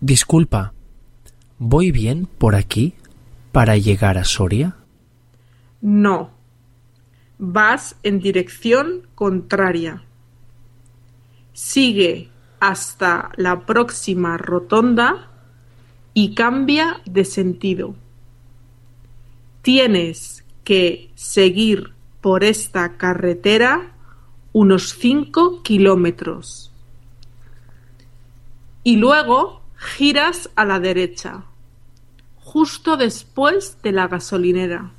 Disculpa, 0.00 0.72
¿voy 1.58 1.90
bien 1.90 2.26
por 2.26 2.54
aquí 2.54 2.94
para 3.52 3.76
llegar 3.76 4.18
a 4.18 4.24
Soria? 4.24 4.76
No, 5.80 6.30
vas 7.38 7.96
en 8.02 8.20
dirección 8.20 9.06
contraria. 9.14 10.02
Sigue 11.52 12.30
hasta 12.60 13.30
la 13.36 13.66
próxima 13.66 14.38
rotonda 14.38 15.30
y 16.14 16.34
cambia 16.34 17.00
de 17.04 17.24
sentido. 17.24 17.94
Tienes 19.62 20.44
que 20.64 21.10
seguir 21.14 21.92
por 22.20 22.44
esta 22.44 22.96
carretera 22.96 23.92
unos 24.52 24.90
5 24.98 25.62
kilómetros. 25.62 26.72
Y 28.82 28.96
luego 28.96 29.63
giras 29.84 30.50
a 30.56 30.64
la 30.64 30.80
derecha, 30.80 31.44
justo 32.36 32.96
después 32.96 33.80
de 33.82 33.92
la 33.92 34.08
gasolinera. 34.08 34.92